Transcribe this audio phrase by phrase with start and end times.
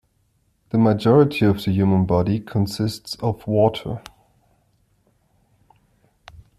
[0.69, 4.01] The majority of the human body consists of water.